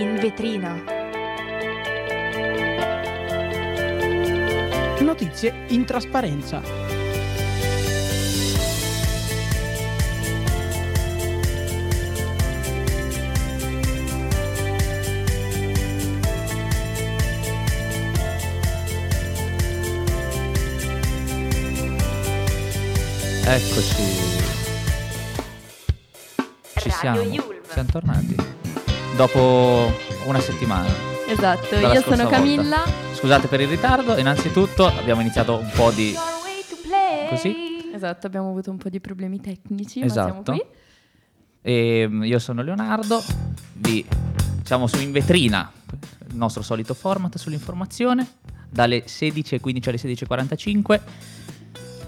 [0.00, 0.80] in vetrina.
[5.00, 6.62] Notizie in trasparenza.
[23.44, 24.02] Eccoci.
[26.76, 27.22] Ci siamo.
[27.66, 28.57] Siamo tornati.
[29.18, 29.92] Dopo
[30.26, 30.88] una settimana.
[31.26, 32.28] Esatto, io sono volta.
[32.28, 32.84] Camilla.
[33.14, 34.16] Scusate per il ritardo.
[34.16, 36.14] Innanzitutto abbiamo iniziato un po' di...
[37.28, 37.90] Così?
[37.92, 40.42] Esatto, abbiamo avuto un po' di problemi tecnici, ma Esatto.
[40.44, 40.62] siamo qui.
[41.62, 43.20] E mm, io sono Leonardo.
[43.72, 44.06] Vi
[44.62, 45.68] siamo su in vetrina,
[46.28, 48.24] il nostro solito format sull'informazione.
[48.70, 51.00] Dalle 16.15 alle 16.45.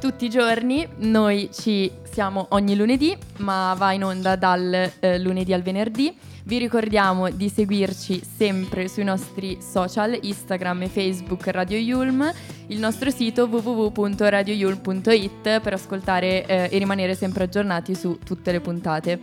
[0.00, 5.52] Tutti i giorni noi ci siamo ogni lunedì, ma va in onda dal eh, lunedì
[5.52, 6.16] al venerdì.
[6.44, 12.32] Vi ricordiamo di seguirci sempre sui nostri social, Instagram e Facebook Radio Yulm,
[12.68, 19.22] il nostro sito www.radioyulm.it per ascoltare eh, e rimanere sempre aggiornati su tutte le puntate.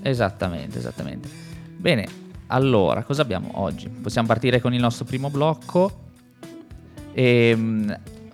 [0.00, 1.28] Esattamente, esattamente.
[1.76, 2.06] Bene,
[2.46, 3.90] allora, cosa abbiamo oggi?
[3.90, 6.04] Possiamo partire con il nostro primo blocco.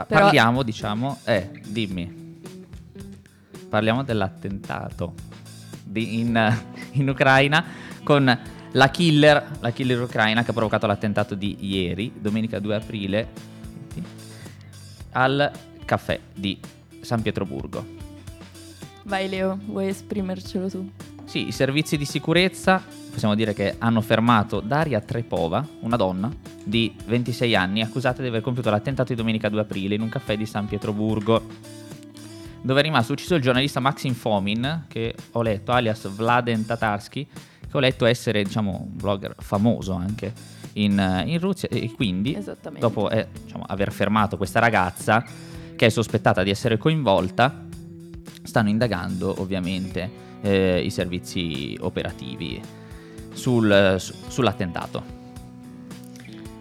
[0.02, 2.20] Ehm, Parliamo, diciamo, eh, dimmi.
[3.68, 5.14] Parliamo dell'attentato
[5.84, 6.58] di- in,
[6.92, 7.64] in Ucraina
[8.02, 8.38] con
[8.74, 13.28] la killer, la killer ucraina che ha provocato l'attentato di ieri, domenica 2 aprile,
[15.12, 15.50] al
[15.84, 16.58] caffè di
[17.00, 17.84] San Pietroburgo.
[19.04, 20.90] Vai Leo, vuoi esprimercelo tu?
[21.24, 26.30] Sì, i servizi di sicurezza possiamo dire che hanno fermato Daria Trepova, una donna
[26.64, 30.36] di 26 anni, accusata di aver compiuto l'attentato di domenica 2 aprile in un caffè
[30.36, 31.42] di San Pietroburgo,
[32.62, 37.76] dove è rimasto ucciso il giornalista Maxim Fomin, che ho letto, alias Vladen Tatarsky, che
[37.76, 40.32] ho letto essere, diciamo, un blogger famoso anche
[40.74, 42.36] in, in Russia, e quindi
[42.78, 45.22] dopo eh, diciamo, aver fermato questa ragazza
[45.76, 47.66] che è sospettata di essere coinvolta,
[48.42, 52.80] stanno indagando ovviamente eh, i servizi operativi
[53.32, 55.20] sul- su- sull'attentato.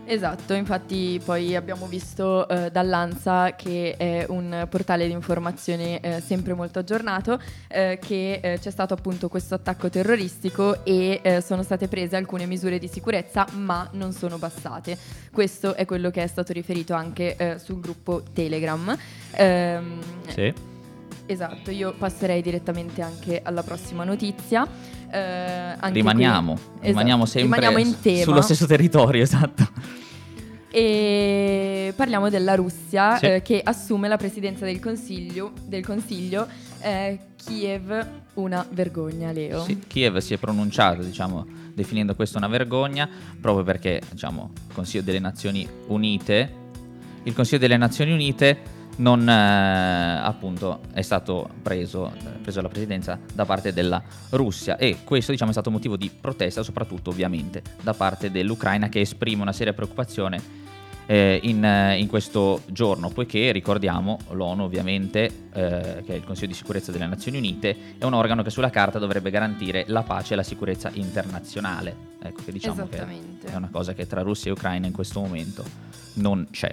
[0.04, 6.54] Esatto, infatti poi abbiamo visto eh, dall'ANSA che è un portale di informazione eh, sempre
[6.54, 7.40] molto aggiornato
[7.70, 12.46] eh, che eh, c'è stato appunto questo attacco terroristico e eh, sono state prese alcune
[12.46, 14.98] misure di sicurezza ma non sono bastate.
[15.32, 18.94] Questo è quello che è stato riferito anche eh, sul gruppo Telegram.
[19.36, 20.54] Ehm, Sì.
[21.26, 24.68] Esatto, io passerei direttamente anche alla prossima notizia.
[25.10, 28.24] Eh, Rimaniamo, qui- rimaniamo esatto, sempre rimaniamo tema.
[28.24, 29.68] sullo stesso territorio, esatto.
[30.74, 33.26] E parliamo della Russia Sì.
[33.26, 36.48] eh, che assume la presidenza del Consiglio, del consiglio
[36.80, 39.64] eh, Kiev una vergogna, Leo.
[39.64, 43.08] Sì, Kiev si è pronunciato, diciamo, definendo questa una vergogna,
[43.40, 46.54] proprio perché, diciamo, il Consiglio delle Nazioni Unite,
[47.24, 49.32] il Consiglio delle Nazioni Unite non eh,
[50.24, 55.54] appunto è stato preso, preso la presidenza da parte della Russia e questo diciamo è
[55.54, 60.60] stato motivo di protesta soprattutto ovviamente da parte dell'Ucraina che esprime una seria preoccupazione
[61.08, 66.54] eh, in, in questo giorno, poiché ricordiamo l'ONU ovviamente, eh, che è il Consiglio di
[66.54, 70.36] sicurezza delle Nazioni Unite, è un organo che sulla carta dovrebbe garantire la pace e
[70.38, 71.94] la sicurezza internazionale.
[72.22, 73.00] Ecco che diciamo che
[73.44, 75.66] è una cosa che tra Russia e Ucraina in questo momento
[76.14, 76.72] non c'è.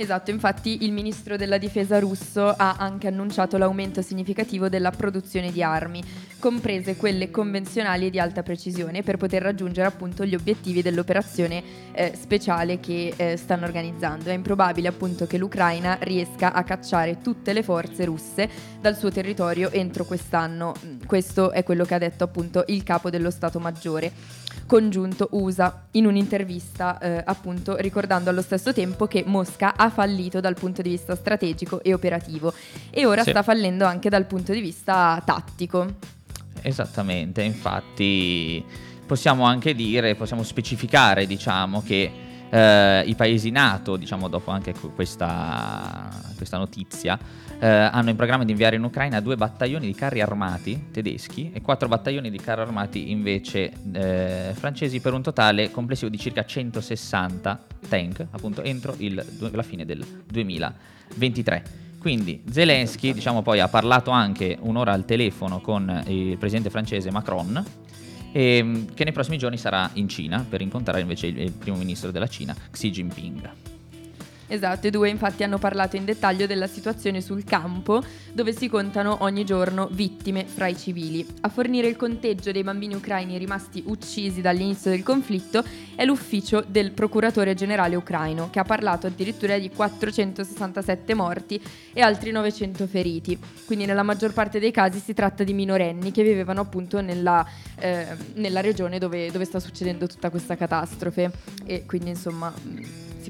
[0.00, 5.62] Esatto, infatti il ministro della difesa russo ha anche annunciato l'aumento significativo della produzione di
[5.62, 6.02] armi,
[6.38, 11.62] comprese quelle convenzionali e di alta precisione, per poter raggiungere appunto gli obiettivi dell'operazione
[11.92, 14.30] eh, speciale che eh, stanno organizzando.
[14.30, 18.48] È improbabile appunto che l'Ucraina riesca a cacciare tutte le forze russe
[18.80, 20.72] dal suo territorio entro quest'anno.
[20.82, 24.10] Mm, Questo è quello che ha detto appunto il capo dello Stato Maggiore
[24.66, 30.54] congiunto USA in un'intervista eh, appunto ricordando allo stesso tempo che Mosca ha fallito dal
[30.54, 32.52] punto di vista strategico e operativo
[32.90, 33.30] e ora Sì.
[33.30, 35.86] sta fallendo anche dal punto di vista tattico.
[36.62, 38.64] Esattamente, infatti
[39.06, 42.10] possiamo anche dire, possiamo specificare diciamo che
[42.50, 47.18] eh, i paesi NATO, diciamo dopo anche que- questa, questa notizia,
[47.58, 51.60] eh, hanno in programma di inviare in Ucraina due battaglioni di carri armati tedeschi e
[51.60, 57.66] quattro battaglioni di carri armati invece eh, francesi per un totale complessivo di circa 160
[57.88, 61.88] tank, appunto entro il la fine del 2023.
[61.98, 67.62] Quindi Zelensky, diciamo poi, ha parlato anche un'ora al telefono con il presidente francese Macron,
[68.32, 72.28] ehm, che nei prossimi giorni sarà in Cina per incontrare invece il primo ministro della
[72.28, 73.50] Cina, Xi Jinping.
[74.52, 78.02] Esatto, i due infatti hanno parlato in dettaglio della situazione sul campo,
[78.32, 81.24] dove si contano ogni giorno vittime fra i civili.
[81.42, 85.62] A fornire il conteggio dei bambini ucraini rimasti uccisi dall'inizio del conflitto
[85.94, 91.62] è l'ufficio del procuratore generale ucraino, che ha parlato addirittura di 467 morti
[91.92, 93.38] e altri 900 feriti.
[93.66, 97.46] Quindi nella maggior parte dei casi si tratta di minorenni che vivevano appunto nella,
[97.78, 98.04] eh,
[98.34, 101.30] nella regione dove, dove sta succedendo tutta questa catastrofe.
[101.64, 102.52] E quindi insomma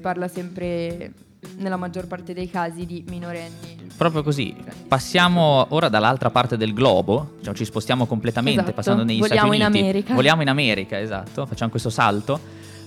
[0.00, 1.12] si parla sempre
[1.58, 3.88] nella maggior parte dei casi di minorenni.
[3.96, 4.56] Proprio così.
[4.88, 8.74] Passiamo ora dall'altra parte del globo, cioè ci spostiamo completamente Esatto.
[8.74, 9.78] passando negli Voliamo Stati in Uniti.
[9.78, 10.14] America.
[10.14, 12.40] Voliamo in America, esatto, facciamo questo salto.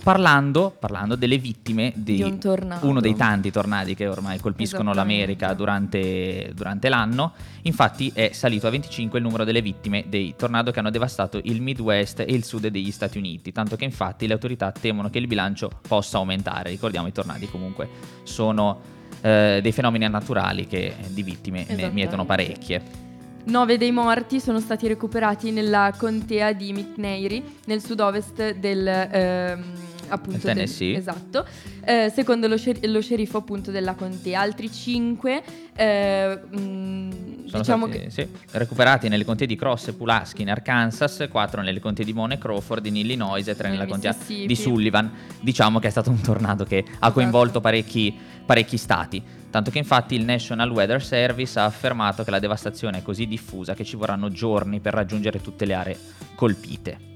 [0.03, 5.53] Parlando, parlando delle vittime di, Di un uno dei tanti tornadi che ormai colpiscono l'America
[5.53, 7.31] durante, durante l'anno.
[7.61, 11.61] Infatti è salito a 25 il numero delle vittime dei tornado che hanno devastato il
[11.61, 15.27] Midwest e il sud degli Stati Uniti, tanto che infatti le autorità temono che il
[15.27, 16.71] bilancio possa aumentare.
[16.71, 17.87] Ricordiamo i tornadi comunque
[18.23, 18.81] sono
[19.21, 23.03] eh, dei fenomeni naturali che di vittime ne mietono parecchie.
[23.45, 28.85] Nove dei morti sono stati recuperati nella contea di McNairy, nel sud-ovest del...
[28.85, 30.95] ehm, appunto Del del- Tennessee.
[30.97, 31.45] esatto,
[31.85, 34.39] Eh, secondo lo, scer- lo sceriffo appunto della contea.
[34.39, 35.43] Altri cinque,
[35.75, 37.11] eh, mm,
[37.45, 38.09] Sono diciamo stati che...
[38.09, 42.33] sì, recuperati nelle contea di Cross e Pulaski in Arkansas, 4 nelle contea di Mono
[42.33, 45.11] e Crawford in Illinois e 3 Nel nella contea di Sullivan.
[45.41, 49.21] Diciamo che è stato un tornado che ha coinvolto parecchi, parecchi stati.
[49.49, 53.75] Tanto che infatti il National Weather Service ha affermato che la devastazione è così diffusa
[53.75, 55.97] che ci vorranno giorni per raggiungere tutte le aree
[56.33, 57.11] colpite.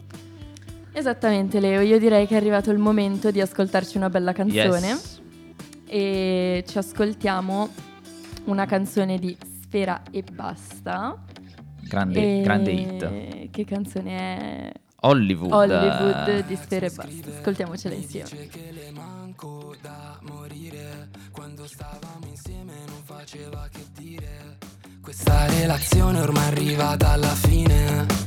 [0.98, 5.22] Esattamente Leo, io direi che è arrivato il momento di ascoltarci una bella canzone Yes.
[5.86, 7.70] e ci ascoltiamo
[8.46, 11.16] una canzone di Sfera e Basta.
[11.82, 13.50] Grande, E grande hit.
[13.52, 14.72] Che canzone è?
[15.02, 15.52] Hollywood.
[15.52, 17.30] Hollywood di Sfera e Basta.
[17.38, 18.48] Ascoltiamola insieme.
[18.48, 24.58] che le manco da morire Quando stavamo insieme non faceva che dire
[25.00, 28.27] Questa relazione ormai è arrivata alla fine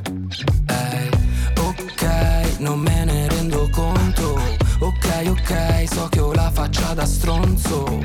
[2.61, 4.39] non me ne rendo conto.
[4.81, 8.03] Ok, ok, so che ho la faccia da stronzo.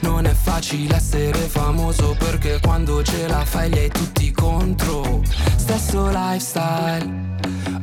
[0.00, 5.22] Non è facile essere famoso perché quando ce la fai li hai tutti contro.
[5.56, 7.36] Stesso lifestyle,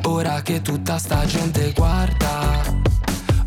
[0.03, 2.83] ora che tutta sta gente guarda.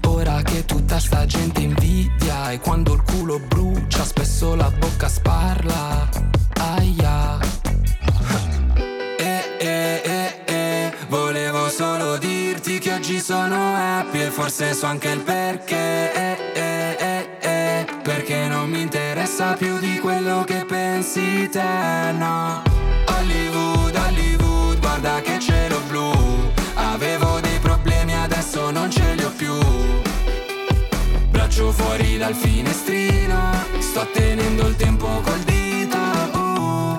[0.06, 6.08] Ora che tutta sta gente invidia E quando il culo brucia spesso la bocca sparla.
[6.54, 7.47] Aia
[13.28, 18.80] sono happy E forse so anche il perché eh, eh, eh, eh, Perché non mi
[18.80, 22.62] interessa più di quello che pensi te, no.
[23.04, 26.10] Hollywood, Hollywood, guarda che cielo blu.
[26.74, 29.52] Avevo dei problemi, adesso non ce li ho più.
[31.28, 35.98] Braccio fuori dal finestrino Sto tenendo il tempo col dito.
[36.32, 36.96] Uh.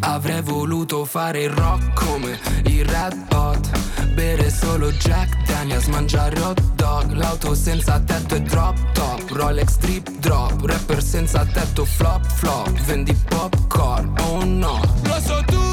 [0.00, 6.60] Avrei voluto fare il rock come i Red Hot Bere solo Jack Daniels, mangiare hot
[6.74, 12.70] dog L'auto senza tetto e drop top Rolex drip drop Rapper senza tetto flop flop
[12.84, 14.80] Vendi popcorn, oh no.
[15.04, 15.71] Lo so tutti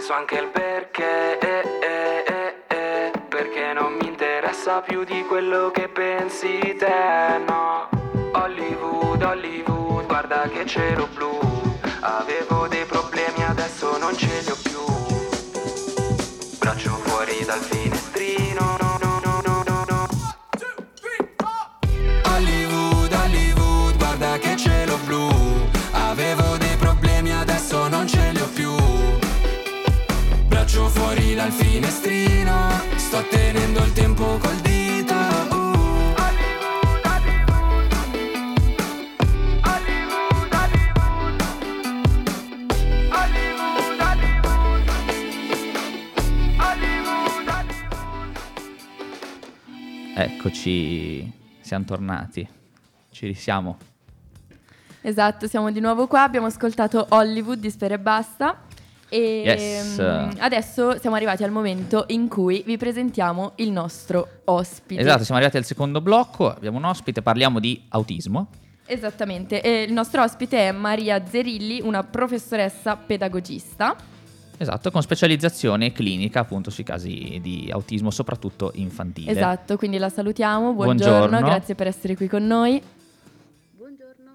[0.00, 5.04] E forse so anche il perché eh eh eh eh Perché non mi interessa più
[5.04, 7.88] di quello che pensi te no.
[8.32, 11.38] Hollywood, Hollywood, guarda che cielo blu.
[12.00, 14.80] Avevo dei problemi, adesso non ce li ho più.
[16.58, 17.09] Braccio
[31.40, 36.12] dal finestrino Sto tenendo il tempo col dito uh.
[36.20, 37.92] Hollywood, Hollywood
[39.64, 40.52] Hollywood,
[43.14, 44.84] Hollywood Hollywood,
[46.58, 47.88] Hollywood Hollywood,
[50.14, 51.32] Eccoci,
[51.62, 52.46] siamo tornati.
[53.10, 53.78] Ci risiamo.
[55.00, 58.68] Esatto, siamo di nuovo qua, abbiamo ascoltato Hollywood di Sfera e Basta
[59.12, 59.98] E Yes.
[60.00, 65.00] mm, adesso siamo arrivati al momento in cui vi presentiamo il nostro ospite.
[65.00, 68.48] Esatto, siamo arrivati al secondo blocco, abbiamo un ospite, parliamo di autismo.
[68.86, 73.96] Esattamente, e il nostro ospite è Maria Zerilli, una professoressa pedagogista.
[74.56, 79.30] Esatto, con specializzazione clinica appunto sui casi di autismo, soprattutto infantile.
[79.32, 80.72] Esatto, quindi la salutiamo.
[80.72, 81.46] Buongiorno, Buongiorno.
[81.46, 82.80] grazie per essere qui con noi.
[83.76, 84.30] Buongiorno.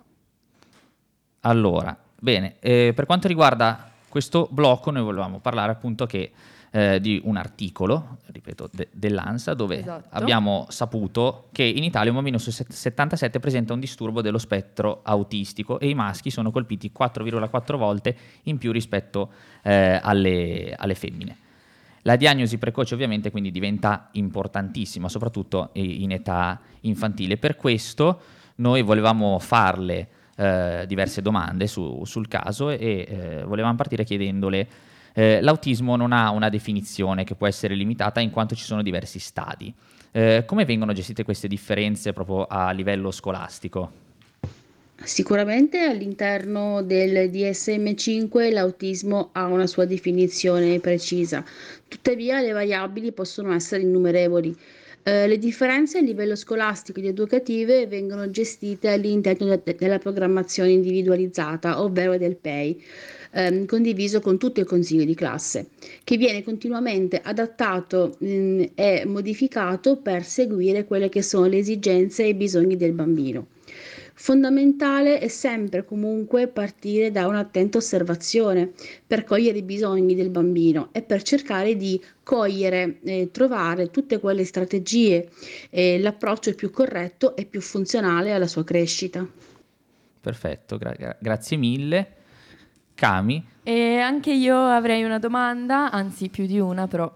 [1.41, 6.31] Allora, bene, eh, per quanto riguarda questo blocco noi volevamo parlare appunto che,
[6.71, 10.07] eh, di un articolo, ripeto, de- dell'ANSA dove Esatto.
[10.11, 15.01] abbiamo saputo che in Italia un bambino su set- 77 presenta un disturbo dello spettro
[15.03, 19.31] autistico e i maschi sono colpiti 4,4 volte in più rispetto
[19.63, 21.37] eh, alle, alle femmine.
[22.03, 27.35] La diagnosi precoce ovviamente quindi diventa importantissima, soprattutto in età infantile.
[27.35, 28.21] Per questo
[28.55, 32.77] noi volevamo farle eh, diverse domande su- sul caso e
[33.07, 34.67] eh, volevamo partire chiedendole
[35.17, 39.17] eh, l'autismo non ha una definizione che può essere limitata in quanto ci sono diversi
[39.17, 39.73] stadi.
[40.11, 44.03] Eh, come vengono gestite queste differenze proprio a livello scolastico?
[45.01, 51.43] Sicuramente all'interno del DSM5 l'autismo ha una sua definizione precisa,
[51.87, 54.53] tuttavia le variabili possono essere innumerevoli.
[55.07, 61.79] Eh, le differenze a livello scolastico ed educative vengono gestite all'interno de- della programmazione individualizzata,
[61.81, 62.83] ovvero del PEI,
[63.33, 65.69] ehm, condiviso con tutto il consiglio di classe,
[66.03, 72.29] che viene continuamente adattato mm, e modificato per seguire quelle che sono le esigenze e
[72.29, 73.47] i bisogni del bambino.
[74.25, 78.71] Fondamentale è sempre comunque partire da un'attenta osservazione
[79.05, 84.43] per cogliere i bisogni del bambino e per cercare di cogliere e trovare tutte quelle
[84.43, 85.29] strategie
[85.69, 89.23] e l'approccio più corretto e più funzionale alla sua crescita.
[90.21, 92.13] Perfetto, gra- gra- grazie mille.
[92.95, 97.13] Cami, E anche io avrei una domanda, anzi più di una, però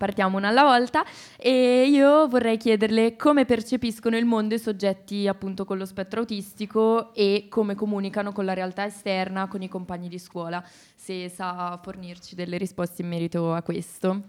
[0.00, 1.04] partiamo una alla volta.
[1.36, 7.12] E io vorrei chiederle come percepiscono il mondo i soggetti appunto con lo spettro autistico
[7.12, 10.64] e come comunicano con la realtà esterna, con i compagni di scuola,
[10.94, 14.22] se sa fornirci delle risposte in merito a questo.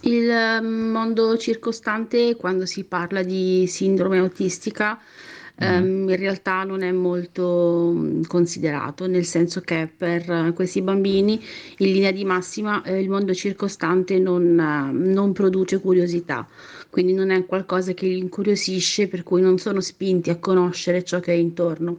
[0.00, 4.98] Il eh, mondo circostante, quando si parla di sindrome autistica,
[5.62, 11.40] ehm, in realtà non è molto mm, considerato, nel senso che per eh, questi bambini,
[11.78, 16.46] in linea di massima, eh, il mondo circostante non, eh, non produce curiosità,
[16.90, 21.20] quindi non è qualcosa che li incuriosisce, per cui non sono spinti a conoscere ciò
[21.20, 21.98] che è intorno.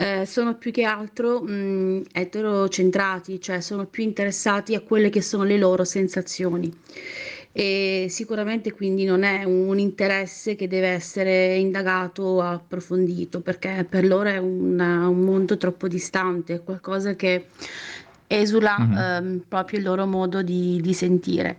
[0.00, 5.42] Eh, sono più che altro mh, eterocentrati, cioè sono più interessati a quelle che sono
[5.42, 6.72] le loro sensazioni
[7.52, 14.06] e sicuramente quindi non è un interesse che deve essere indagato o approfondito perché per
[14.06, 17.46] loro è un, un mondo troppo distante, è qualcosa che
[18.26, 18.96] esula Mhm.
[18.96, 21.58] ehm, proprio il loro modo di, di sentire.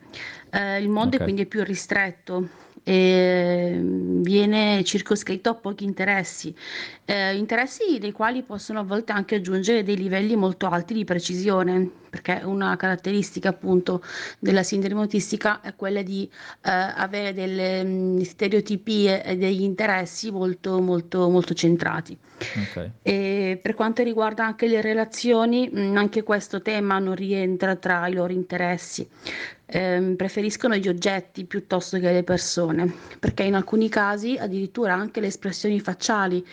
[0.52, 1.22] Eh, il mondo Ok.
[1.22, 2.48] è quindi più ristretto
[2.90, 6.56] e mm, viene circoscritto a pochi interessi,
[7.06, 11.88] eh, interessi dei quali possono a volte anche aggiungere dei livelli molto alti di precisione,
[12.10, 14.02] perché una caratteristica appunto
[14.40, 16.28] della sindrome autistica è quella di
[16.64, 22.18] eh, avere delle mm, stereotipie e degli interessi molto molto molto centrati.
[22.40, 22.90] ok.
[23.04, 28.14] E per quanto riguarda anche le relazioni, mh, anche questo tema non rientra tra i
[28.14, 29.08] loro interessi.
[29.72, 35.28] Ehm, preferiscono gli oggetti piuttosto che le persone, perché in alcuni casi addirittura anche le
[35.28, 36.44] espressioni facciali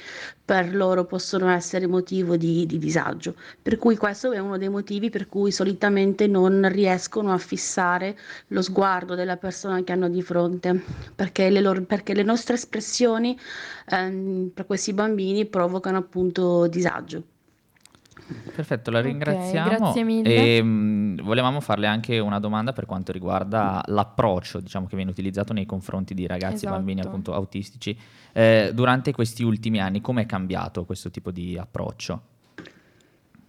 [0.44, 3.34] per loro possono essere motivo di, di disagio.
[3.62, 8.18] Per cui questo è uno dei motivi per cui solitamente non riescono a fissare
[8.48, 10.78] lo sguardo della persona che hanno di fronte,
[11.14, 13.38] perché le, loro- perché le nostre espressioni
[13.88, 17.22] ehm, per questi bambini provocano appunto disagio.
[18.54, 19.68] Perfetto, la ringraziamo.
[19.68, 20.56] grazie mille.
[20.56, 25.52] E, mh, volevamo farle anche una domanda per quanto riguarda l'approccio diciamo, che viene utilizzato
[25.52, 27.08] nei confronti di ragazzi e bambini Esatto.
[27.08, 27.96] appunto autistici.
[28.32, 32.22] Eh, durante questi ultimi anni, come è cambiato questo tipo di approccio?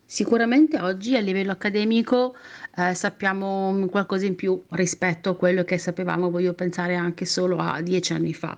[0.10, 2.34] Sicuramente oggi a livello accademico
[2.78, 7.82] eh, sappiamo qualcosa in più rispetto a quello che sapevamo, voglio pensare anche solo a
[7.82, 8.58] dieci anni fa.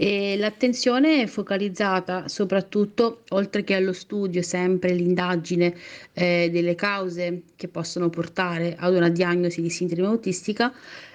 [0.00, 5.74] E l'attenzione è focalizzata soprattutto, oltre che allo studio, sempre l'indagine
[6.12, 10.72] eh, delle cause che possono portare ad una diagnosi di sindrome autistica,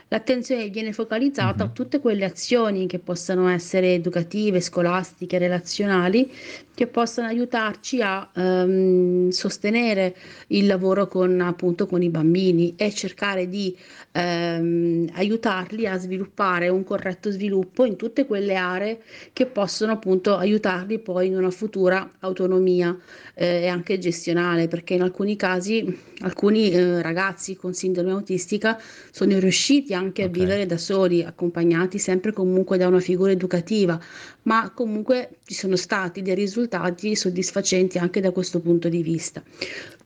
[0.10, 1.74] L'attenzione viene focalizzata a Mhm.
[1.74, 6.32] tutte quelle azioni che possano essere educative, scolastiche, relazionali,
[6.76, 10.16] che possano aiutarci a ehm, sostenere
[10.48, 13.76] il lavoro con, appunto, con i bambini e cercare di
[14.12, 19.02] ehm, aiutarli a sviluppare un corretto sviluppo in tutte quelle aree
[19.34, 22.98] che possono appunto aiutarli poi in una futura autonomia
[23.36, 25.86] eh, e anche gestionale, perché in alcuni casi
[26.22, 28.80] alcuni eh, ragazzi con sindrome autistica
[29.12, 30.32] sono riusciti anche a Ok.
[30.32, 34.00] vivere da soli, accompagnati sempre comunque da una figura educativa,
[34.44, 39.44] ma comunque ci sono stati dei risultati soddisfacenti anche da questo punto di vista.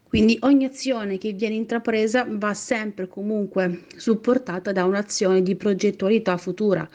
[0.07, 6.87] Quindi ogni azione che viene intrapresa va sempre comunque supportata da un'azione di progettualità futura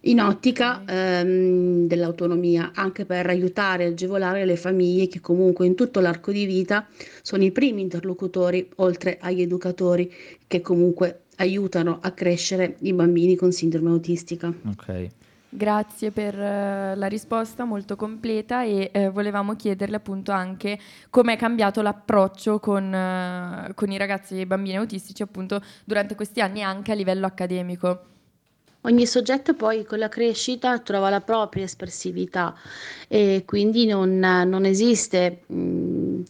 [0.00, 6.00] in ottica ehm, dell'autonomia, anche per aiutare e agevolare le famiglie che comunque in tutto
[6.00, 6.86] l'arco di vita
[7.22, 10.12] sono i primi interlocutori, oltre agli educatori
[10.46, 14.52] che comunque aiutano a crescere i bambini con sindrome autistica.
[14.66, 15.08] Ok.
[15.56, 21.80] Grazie per eh, la risposta molto completa e eh, volevamo chiederle appunto anche com'è cambiato
[21.80, 26.92] l'approccio con, eh, con i ragazzi e i bambini autistici appunto durante questi anni anche
[26.92, 28.00] a livello accademico.
[28.82, 32.54] Ogni soggetto poi con la crescita trova la propria espressività
[33.08, 35.56] e quindi non, non esiste, mh,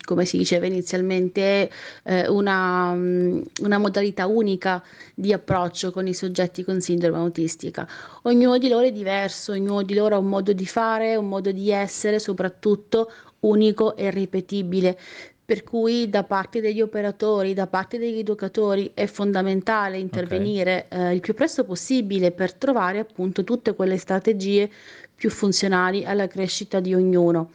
[0.05, 1.71] come si diceva inizialmente,
[2.05, 4.83] eh, una, mh, una modalità unica
[5.15, 7.87] di approccio con i soggetti con sindrome autistica.
[8.23, 11.51] Ognuno di loro è diverso, ognuno di loro ha un modo di fare, un modo
[11.51, 13.11] di essere, soprattutto
[13.41, 14.99] unico e ripetibile.
[15.47, 21.21] Per cui da parte degli operatori, da parte degli educatori è fondamentale intervenire eh, il
[21.21, 24.69] più presto possibile per trovare appunto tutte quelle strategie
[25.15, 27.53] più funzionali alla crescita di ognuno.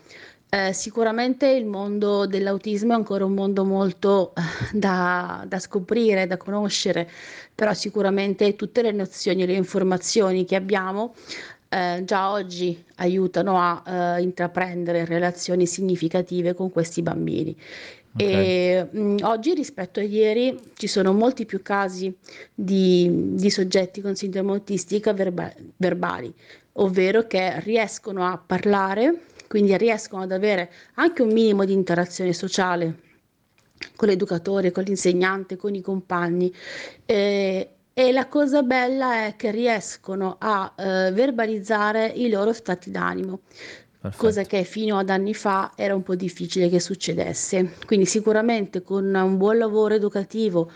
[0.53, 4.41] Eh, sicuramente il mondo dell'autismo è ancora un mondo molto eh,
[4.77, 7.09] da, da scoprire, da conoscere,
[7.55, 11.15] però sicuramente tutte le nozioni e le informazioni che abbiamo
[11.69, 17.55] eh, già oggi aiutano a eh, intraprendere relazioni significative con questi bambini.
[18.13, 18.21] Ok.
[18.21, 22.13] E mh, oggi rispetto a ieri ci sono molti più casi
[22.53, 26.33] di, di soggetti con sindrome autistica verba- verbali,
[26.73, 32.99] ovvero che riescono a parlare, quindi riescono ad avere anche un minimo di interazione sociale
[33.97, 36.55] con l'educatore, con l'insegnante, con i compagni.
[37.03, 43.41] Eh, e la cosa bella è che riescono a eh, verbalizzare i loro stati d'animo,
[43.99, 44.23] Perfetto.
[44.25, 47.73] cosa che fino ad anni fa era un po' difficile che succedesse.
[47.85, 50.71] Quindi sicuramente con un buon lavoro educativo,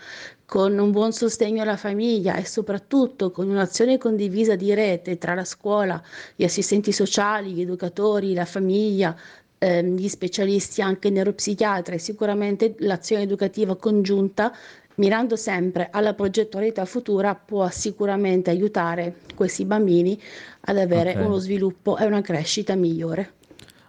[0.46, 5.44] con un buon sostegno alla famiglia e soprattutto con un'azione condivisa di rete tra la
[5.46, 6.02] scuola,
[6.36, 9.16] gli assistenti sociali, gli educatori, la famiglia,
[9.58, 14.54] ehm, gli specialisti anche neuropsichiatri, sicuramente l'azione educativa congiunta
[14.96, 20.20] mirando sempre alla progettualità futura, può sicuramente aiutare questi bambini
[20.62, 21.20] ad avere Ok.
[21.20, 23.35] uno sviluppo e una crescita migliore.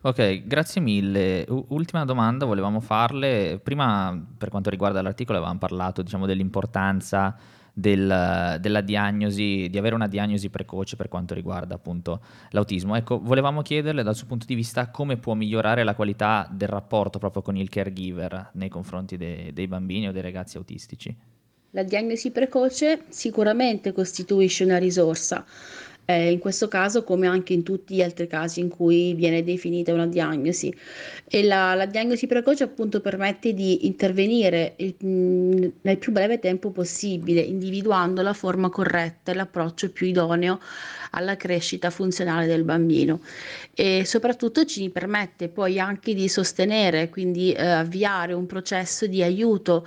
[0.07, 1.45] Ok, grazie mille.
[1.49, 3.59] U- ultima domanda volevamo farle.
[3.61, 7.37] Prima, per quanto riguarda l'articolo, avevamo parlato, diciamo, dell'importanza
[7.73, 12.95] del- della diagnosi, di avere una diagnosi precoce per quanto riguarda appunto l'autismo.
[12.95, 17.19] Ecco, volevamo chiederle dal suo punto di vista come può migliorare la qualità del rapporto
[17.19, 21.15] proprio con il caregiver nei confronti de- dei bambini o dei ragazzi autistici.
[21.73, 25.45] La diagnosi precoce sicuramente costituisce una risorsa,
[26.07, 29.93] eh, in questo caso come anche in tutti gli altri casi in cui viene definita
[29.93, 30.75] una diagnosi.
[31.29, 36.71] E la, la diagnosi precoce appunto permette di intervenire il- mh, nel più breve tempo
[36.71, 40.61] possibile, individuando la forma corretta e l'approccio più idoneo
[41.11, 43.21] alla crescita funzionale del bambino
[43.75, 49.87] e soprattutto ci permette poi anche di sostenere, quindi eh, avviare un processo di aiuto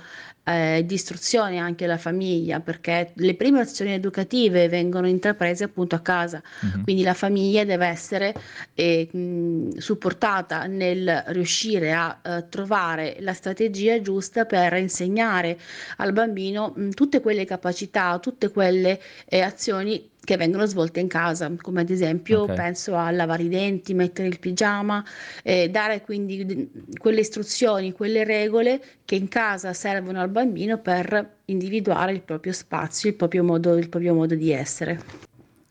[0.54, 6.00] eh, di istruzione anche alla famiglia, perché le prime azioni educative vengono intraprese appunto a
[6.00, 6.82] casa, Mhm.
[6.84, 8.34] quindi la famiglia deve essere
[8.74, 15.58] eh, mh, supportata nel riuscire a eh, trovare la strategia giusta per insegnare
[15.98, 21.50] al bambino mh, tutte quelle capacità, tutte quelle eh, azioni che vengono svolte in casa,
[21.60, 22.52] come ad esempio Ok.
[22.54, 25.02] penso a lavare i denti, mettere il pigiama,
[25.42, 32.12] eh, dare quindi quelle istruzioni, quelle regole che in casa servono al bambino per individuare
[32.12, 35.00] il proprio spazio, il proprio modo, il proprio modo di essere.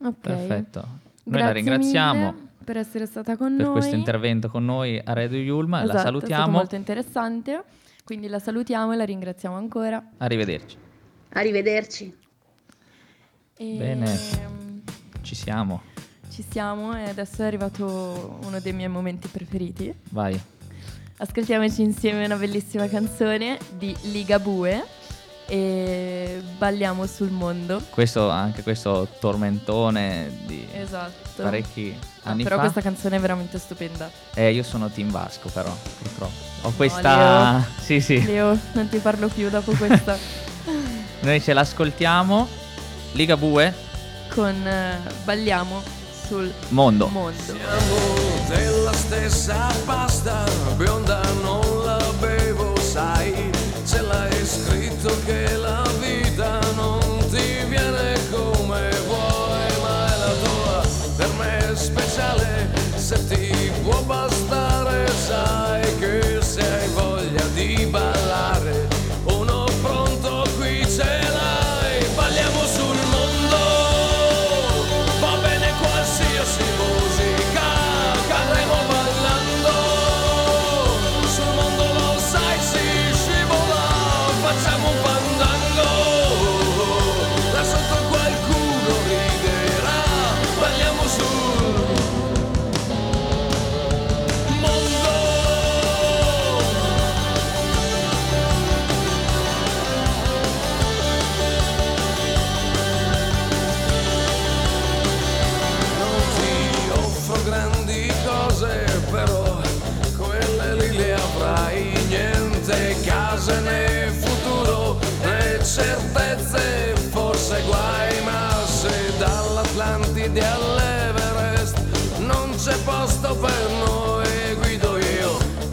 [0.01, 0.15] Ok.
[0.19, 0.79] Perfetto.
[0.79, 3.73] Noi Grazie la ringraziamo mille per essere stata con per noi.
[3.75, 6.51] questo intervento con noi a Radio Yulma, Esatto, la È stato salutiamo.
[6.51, 7.63] molto interessante,
[8.03, 10.03] quindi la salutiamo e la ringraziamo ancora.
[10.17, 10.75] Arrivederci.
[11.33, 12.18] Arrivederci.
[13.62, 14.10] E, Bene.
[14.39, 14.82] ehm,
[15.22, 15.82] Ci siamo.
[16.32, 19.93] Ci siamo e adesso è arrivato uno dei miei momenti preferiti.
[20.12, 20.39] Vai.
[21.17, 24.86] Ascoltiamoci insieme una bellissima canzone di Ligabue
[25.45, 27.82] e balliamo sul mondo.
[27.89, 31.41] Questo, anche questo tormentone di Esatto.
[31.43, 31.93] parecchi
[32.24, 32.62] Ah, anni però fa.
[32.62, 34.10] questa canzone è veramente stupenda.
[34.36, 36.32] Eh, io sono Team Vasco però, purtroppo.
[36.62, 37.67] Ho No, questa...
[37.84, 38.24] Sì, sì.
[38.24, 40.17] Leo, non ti parlo più dopo questa.
[41.19, 42.48] Noi ce l'ascoltiamo.
[43.13, 43.74] Liga Bue,
[44.34, 45.82] con eh, balliamo
[46.28, 47.08] sul mondo.
[47.08, 47.38] mondo.
[47.43, 50.45] Siamo della stessa pasta,
[50.76, 53.52] bionda non la bevo, sai,
[53.86, 55.88] ce l'hai scritto che la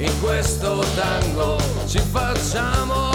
[0.07, 3.06] in questo tango, ci facciamo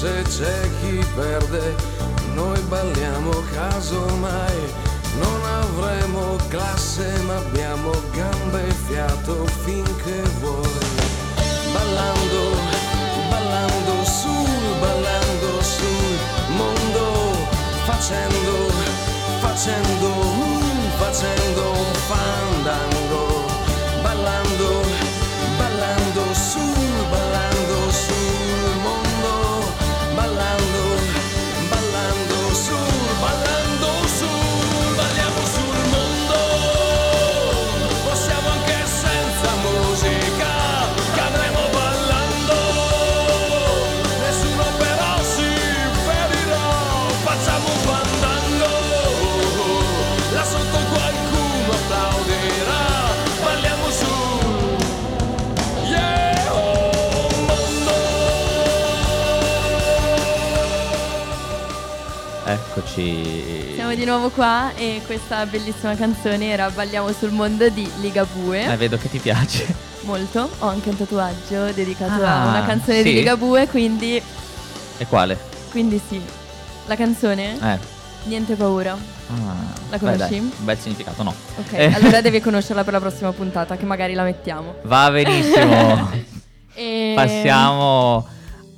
[0.00, 1.74] vince, c'è chi perde,
[2.34, 4.88] noi balliamo casomai.
[5.18, 10.68] Non avremo classe ma abbiamo gambe e fiato finché vuoi
[11.72, 12.56] ballando,
[13.28, 16.16] ballando sul, ballando sul
[16.56, 17.32] mondo,
[17.84, 18.72] facendo,
[19.40, 20.08] facendo,
[20.96, 22.62] facendo un
[24.02, 24.79] ballando
[62.44, 63.72] Eccoci.
[63.74, 68.64] Siamo di nuovo qua e questa bellissima canzone era Balliamo sul mondo di Liga Bue.
[68.72, 69.66] Eh, vedo che ti piace.
[70.02, 70.48] Molto.
[70.60, 73.14] Ho anche un tatuaggio dedicato Ah, a una canzone di sì?
[73.16, 74.20] Liga Bue, quindi,
[74.98, 75.38] E quale?
[75.70, 76.20] quindi sì.
[76.86, 77.58] La canzone?
[77.62, 77.78] Eh.
[78.24, 78.92] Niente paura.
[78.92, 79.54] Ah,
[79.90, 80.38] La beh, conosci?
[80.38, 81.34] un bel significato, no.
[81.58, 81.92] Ok, Eh.
[81.94, 84.76] allora devi conoscerla per la prossima puntata, che magari la mettiamo.
[84.82, 86.28] Va benissimo.
[86.72, 87.12] E...
[87.14, 88.26] Passiamo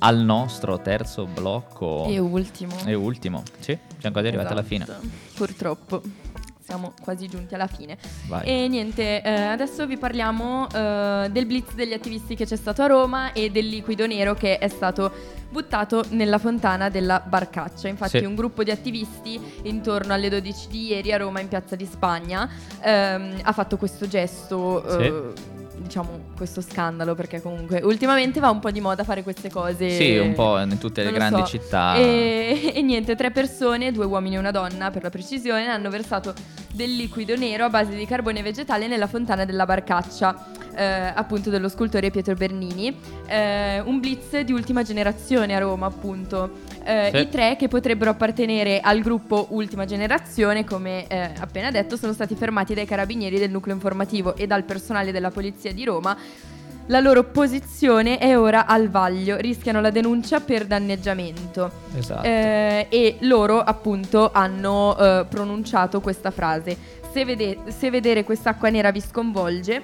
[0.03, 2.05] al nostro terzo blocco.
[2.07, 2.75] E ultimo.
[2.85, 3.43] E ultimo.
[3.59, 4.83] Sì, siamo quasi arrivati alla fine.
[4.83, 5.07] Esatto.
[5.35, 6.01] Purtroppo.
[6.59, 7.97] Siamo quasi giunti alla fine.
[8.27, 8.45] Vai.
[8.45, 12.87] E niente, eh, adesso vi parliamo eh, del blitz degli attivisti che c'è stato a
[12.87, 15.11] Roma e del liquido nero che è stato
[15.49, 17.89] buttato nella fontana della Barcaccia.
[17.89, 18.25] Infatti Sì.
[18.25, 22.49] un gruppo di attivisti intorno alle 12 di ieri a Roma in Piazza di Spagna
[22.81, 25.33] ehm, ha fatto questo gesto, eh,
[25.77, 29.89] diciamo questo scandalo perché comunque ultimamente va un po' di moda fare queste cose.
[29.89, 31.45] Sì, un po' in tutte le grandi so.
[31.45, 31.95] città.
[31.95, 36.33] E, e niente, tre persone, due uomini e una donna per la precisione, hanno versato
[36.73, 40.61] del liquido nero a base di carbone vegetale nella fontana della Barcaccia.
[40.75, 42.95] Eh, appunto dello scultore Pietro Bernini.
[43.27, 46.71] Eh, un blitz di ultima generazione a Roma, appunto.
[46.83, 47.19] Eh, Sì.
[47.19, 52.35] I tre che potrebbero appartenere al gruppo ultima generazione, come eh, appena detto, sono stati
[52.35, 56.17] fermati dai carabinieri del nucleo informativo e dal personale della polizia di Roma.
[56.87, 61.71] La loro posizione è ora al vaglio, rischiano la denuncia per danneggiamento.
[61.95, 62.23] Esatto.
[62.27, 66.75] Eh, e loro appunto hanno eh, pronunciato questa frase.
[67.13, 69.81] Se, vede- se vedere quest'acqua nera vi sconvolge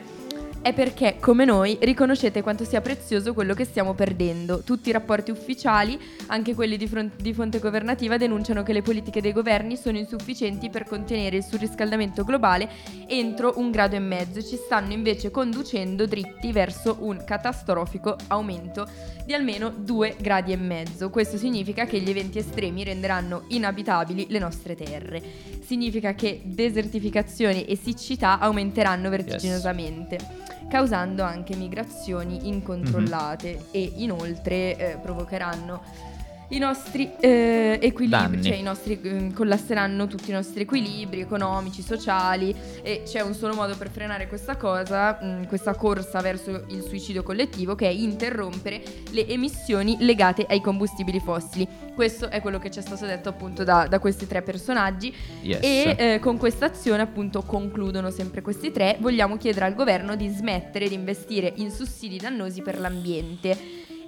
[0.61, 4.61] è perché, come noi, riconoscete quanto sia prezioso quello che stiamo perdendo.
[4.61, 9.21] Tutti i rapporti ufficiali, anche quelli di, fron- di fonte governativa, denunciano che le politiche
[9.21, 12.69] dei governi sono insufficienti per contenere il surriscaldamento globale
[13.07, 18.87] entro un grado e mezzo e ci stanno invece conducendo dritti verso un catastrofico aumento
[19.25, 21.09] di almeno 2 gradi e mezzo.
[21.09, 25.21] Questo significa che gli eventi estremi renderanno inabitabili le nostre terre.
[25.63, 30.17] Significa che desertificazione e siccità aumenteranno vertiginosamente,
[30.69, 35.81] causando anche migrazioni incontrollate e inoltre eh, provocheranno
[36.49, 38.43] i nostri eh, equilibri, Danni.
[38.43, 43.53] cioè i nostri, eh, collasseranno tutti i nostri equilibri economici, sociali e c'è un solo
[43.53, 48.81] modo per frenare questa cosa, mh, questa corsa verso il suicidio collettivo che è interrompere
[49.11, 51.67] le emissioni legate ai combustibili fossili.
[51.93, 55.59] Questo è quello che ci è stato detto appunto da, da questi tre personaggi Yes.
[55.61, 60.27] e eh, con questa azione appunto concludono sempre questi tre, vogliamo chiedere al governo di
[60.27, 63.57] smettere di investire in sussidi dannosi per l'ambiente.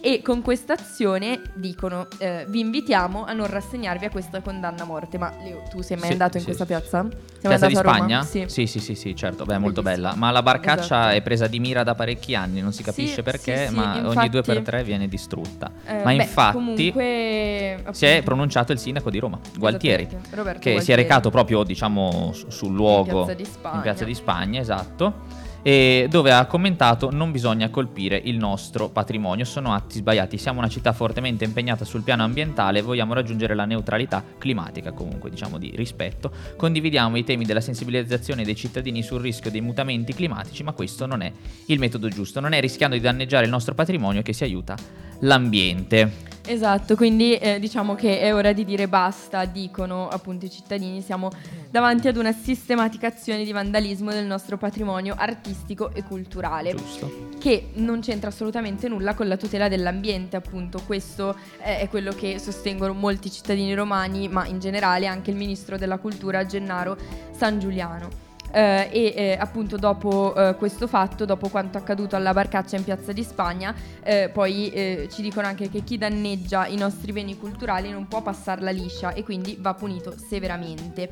[0.04, 4.86] E con questa azione dicono: eh, Vi invitiamo a non rassegnarvi a questa condanna a
[4.86, 5.20] morte.
[5.20, 6.72] Ma Leo, tu sei mai Sì, andato in sì, questa sì.
[6.72, 7.02] piazza?
[7.08, 7.76] Sei Piazza di?
[7.76, 8.24] Spagna?
[8.24, 8.46] Sì.
[8.48, 10.16] sì, sì, sì, sì, certo, beh, è molto bella.
[10.16, 11.16] Ma la barcaccia Esatto.
[11.16, 14.42] è presa di mira da parecchi anni, non si capisce perché, ma ogni infatti- due
[14.42, 15.72] per tre viene distrutta.
[15.86, 20.30] Eh, ma beh, infatti comunque, si è pronunciato il sindaco di Roma, Gualtieri, che si
[20.32, 21.02] è Gualtieri.
[21.04, 23.76] recato proprio, diciamo, su- sul luogo Piazza di Spagna.
[23.76, 25.14] in Piazza di Spagna, esatto.
[25.64, 30.68] E dove ha commentato non bisogna colpire il nostro patrimonio, sono atti sbagliati, siamo una
[30.68, 36.32] città fortemente impegnata sul piano ambientale vogliamo raggiungere la neutralità climatica, comunque diciamo di rispetto,
[36.58, 41.22] condividiamo i temi della sensibilizzazione dei cittadini sul rischio dei mutamenti climatici, ma questo non
[41.22, 41.32] è
[41.68, 44.76] il metodo giusto, non è rischiando di danneggiare il nostro patrimonio che si aiuta
[45.20, 46.30] l'ambiente.
[46.52, 51.32] Esatto, quindi eh, diciamo che è ora di dire basta, dicono appunto i cittadini, siamo
[51.70, 56.76] davanti ad una sistematica azione di vandalismo del nostro patrimonio artistico e culturale.
[56.76, 57.30] Giusto.
[57.40, 60.82] che non c'entra assolutamente nulla con la tutela dell'ambiente, appunto.
[60.86, 65.78] Questo eh, è quello che sostengono molti cittadini romani, ma in generale anche il ministro
[65.78, 66.98] della cultura Gennaro
[67.32, 68.31] San Giuliano.
[68.52, 73.14] Eh, e eh, appunto dopo eh, questo fatto, dopo quanto accaduto alla barcaccia in Piazza
[73.14, 77.90] di Spagna, eh, poi eh, ci dicono anche che chi danneggia i nostri beni culturali
[77.92, 81.10] non può passarla liscia e quindi va punito severamente.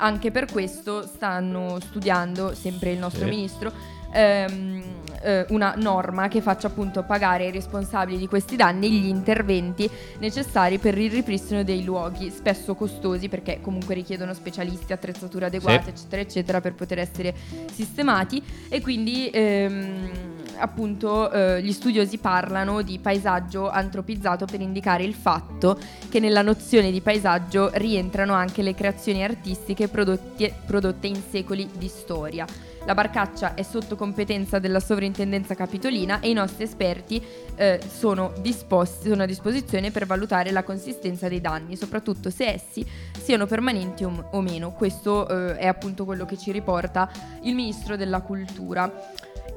[0.00, 3.72] Anche per questo stanno studiando, sempre il nostro ministro,
[4.12, 9.88] ehm, eh, una norma che faccia appunto pagare ai responsabili di questi danni gli interventi
[10.18, 16.22] necessari per il ripristino dei luoghi, spesso costosi perché comunque richiedono specialisti, attrezzature adeguate, eccetera,
[16.22, 17.34] eccetera, per poter essere
[17.72, 20.10] sistemati e quindi ehm,
[20.58, 26.90] appunto eh, gli studiosi parlano di paesaggio antropizzato per indicare il fatto che nella nozione
[26.90, 32.46] di paesaggio rientrano anche le creazioni artistiche prodotti- prodotte in secoli di storia.
[32.88, 37.22] La barcaccia è sotto competenza della sovrintendenza capitolina e i nostri esperti
[37.54, 42.82] eh, sono, disposti, sono a disposizione per valutare la consistenza dei danni, soprattutto se essi
[43.20, 44.72] siano permanenti o, meno.
[44.72, 47.10] Questo eh, è appunto quello che ci riporta
[47.42, 48.90] il ministro della cultura.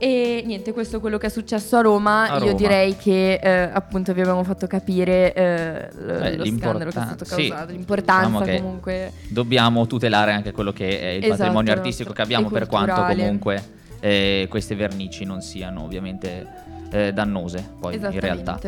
[0.03, 2.23] E niente, questo è quello che è successo a Roma.
[2.23, 2.53] A Io Roma.
[2.53, 6.91] direi che eh, appunto vi abbiamo fatto capire eh, l- Eh, lo scandalo che è
[6.91, 9.11] stato l'importan- sì, causato, l'importanza diciamo comunque.
[9.27, 13.63] Dobbiamo tutelare anche quello che è il Esatto, patrimonio artistico che abbiamo, per quanto comunque
[13.99, 16.47] eh, queste vernici non siano ovviamente
[16.91, 18.59] eh, dannose poi in realtà.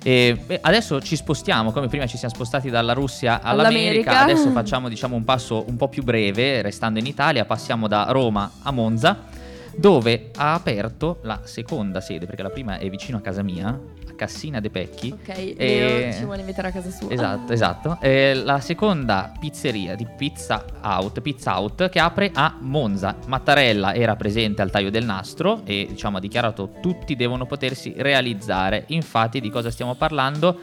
[0.00, 4.20] E beh, adesso ci spostiamo, come prima ci siamo spostati dalla Russia all'America, All'America.
[4.22, 8.48] adesso facciamo diciamo un passo un po' più breve, restando in Italia, passiamo da Roma
[8.62, 9.24] a Monza,
[9.78, 14.12] dove ha aperto la seconda sede, perché la prima è vicino a casa mia, a
[14.16, 15.12] Cassina de Pecchi.
[15.12, 17.08] Ok, E- Leo ci vuole invitare a casa sua.
[17.10, 17.98] Esatto, esatto.
[18.00, 23.14] Eh, la seconda pizzeria di Pizza Out, Pizza Out, che apre a Monza.
[23.26, 28.84] Mattarella era presente al taglio del nastro e diciamo ha dichiarato tutti devono potersi realizzare.
[28.88, 30.58] Infatti di cosa stiamo parlando?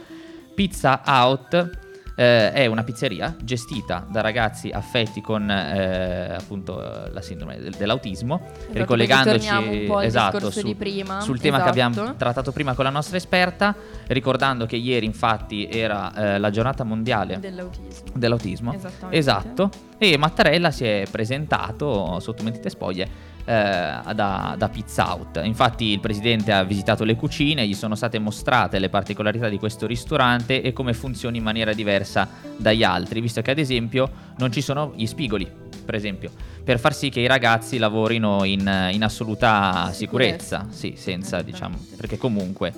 [0.54, 1.84] Pizza Out
[2.18, 6.80] eh, è una pizzeria gestita da ragazzi affetti con eh, appunto
[7.12, 11.68] la sindrome del- dell'autismo, Esatto, ricollegandoci un po' al esatto, su- prima, sul tema che
[11.70, 12.00] esatto.
[12.00, 13.74] abbiamo trattato prima con la nostra esperta,
[14.08, 18.10] ricordando che ieri infatti era eh, la giornata mondiale Dell'autismo.
[18.14, 18.74] dell'autismo.
[19.10, 19.70] Esatto.
[19.98, 25.40] E Mattarella si è presentato sotto mentite spoglie da, da Pizza Out.
[25.44, 29.86] Infatti il presidente ha visitato le cucine, gli sono state mostrate le particolarità di questo
[29.86, 34.60] ristorante e come funziona in maniera diversa dagli altri, visto che ad esempio non ci
[34.60, 35.48] sono gli spigoli,
[35.84, 36.30] per esempio,
[36.64, 38.60] per far sì che i ragazzi lavorino in,
[38.92, 40.66] in assoluta sicurezza, Sicurezza.
[40.70, 42.72] sì, senza diciamo, perché comunque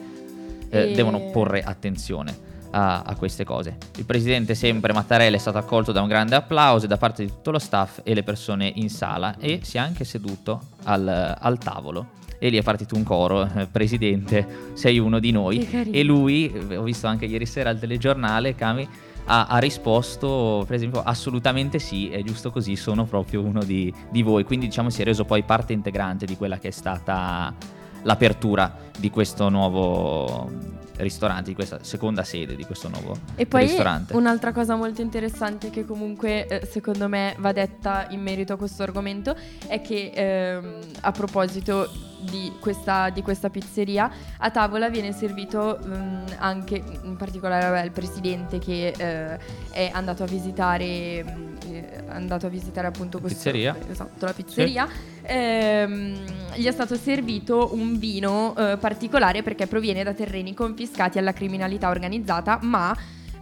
[0.68, 2.46] eh, E- devono porre attenzione.
[2.70, 3.78] A, a queste cose.
[3.96, 7.50] Il presidente sempre Mattarella è stato accolto da un grande applauso da parte di tutto
[7.50, 12.16] lo staff e le persone in sala e si è anche seduto al, al tavolo.
[12.38, 15.66] E lì è partito un coro, eh, presidente, sei uno di noi.
[15.90, 18.88] E lui, ho visto anche ieri sera al telegiornale, Cami,
[19.24, 24.22] ha, ha risposto, per esempio, assolutamente sì, è giusto così, sono proprio uno di, di
[24.22, 24.44] voi.
[24.44, 27.54] Quindi diciamo si è reso poi parte integrante di quella che è stata
[28.02, 34.16] l'apertura di questo nuovo ristorante, di questa seconda sede di questo nuovo E poi ristorante.
[34.16, 38.82] un'altra cosa molto interessante che comunque eh, secondo me va detta in merito a questo
[38.82, 39.36] argomento
[39.68, 41.88] è che ehm, a proposito
[42.20, 47.92] di questa, di questa pizzeria a tavola viene servito mm, anche in particolare vabbè, il
[47.92, 49.38] presidente che eh,
[49.70, 53.76] è andato a visitare mm, eh, è andato a visitare appunto questo, Pizzeria.
[53.88, 54.88] esatto la pizzeria
[55.28, 56.16] ehm,
[56.56, 61.90] gli è stato servito un vino eh, particolare perché proviene da terreni confiscati alla criminalità
[61.90, 62.96] organizzata, ma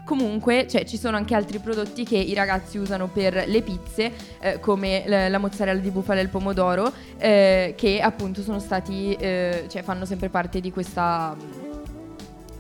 [0.05, 4.61] comunque cioè, ci sono anche altri prodotti che i ragazzi usano per le pizze, eh,
[4.61, 9.65] come l- la mozzarella di bufala e il pomodoro, eh, che appunto sono stati, eh,
[9.69, 11.35] cioè fanno sempre parte di questa...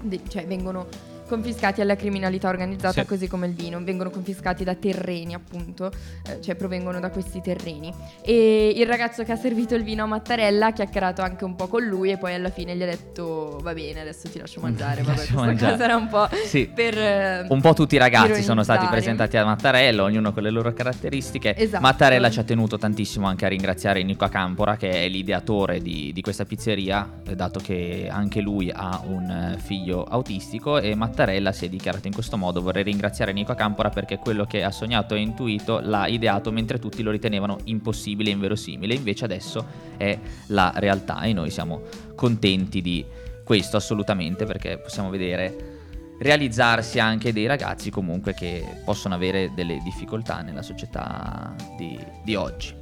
[0.00, 0.86] di- cioè vengono
[1.26, 3.06] confiscati alla criminalità organizzata Sì.
[3.06, 5.90] così come il vino, vengono confiscati da terreni appunto,
[6.28, 7.92] eh, cioè provengono da questi terreni.
[8.22, 11.66] E il ragazzo che ha servito il vino a Mattarella ha chiacchierato anche un po'
[11.68, 15.00] con lui e poi alla fine gli ha detto va bene adesso ti lascio mangiare,
[15.00, 15.72] Ti vabbè lascio questa mangiare.
[15.72, 16.70] cosa era un po' Sì.
[16.72, 16.96] per...
[16.98, 20.72] eh, Un po' tutti i ragazzi sono stati presentati a Mattarella, ognuno con le loro
[20.72, 21.54] caratteristiche.
[21.56, 21.82] Esatto.
[21.82, 26.20] Mattarella ci ha tenuto tantissimo anche a ringraziare Nico Acampora, che è l'ideatore di, di
[26.20, 30.78] questa pizzeria, eh, dato che anche lui ha un eh, figlio autistico.
[30.78, 31.14] E Mattarella
[31.52, 35.14] si è dichiarato in questo modo: vorrei ringraziare Nico Acampora perché quello che ha sognato
[35.14, 38.94] e intuito l'ha ideato mentre tutti lo ritenevano impossibile e inverosimile.
[38.94, 39.64] Invece adesso
[39.96, 41.82] è la realtà e noi siamo
[42.14, 43.04] contenti di
[43.44, 45.74] questo assolutamente perché possiamo vedere
[46.18, 52.74] realizzarsi anche dei ragazzi comunque che possono avere delle difficoltà nella società di, di oggi.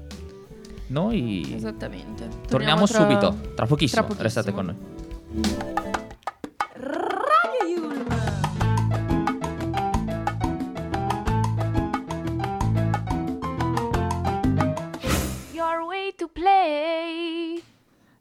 [0.89, 2.29] Noi Esattamente.
[2.49, 4.23] torniamo tra- subito, tra pochissimo, tra pochissimo.
[4.23, 5.84] restate con noi.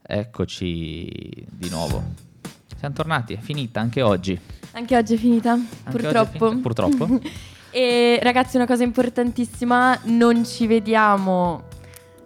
[0.06, 2.04] Eccoci di nuovo.
[2.78, 4.38] Siamo tornati, è finita anche oggi.
[4.74, 6.50] Anche oggi è finita, Anche oggi è purtroppo.
[6.50, 7.20] finita, purtroppo.
[7.72, 11.64] e ragazzi, una cosa importantissima, non ci vediamo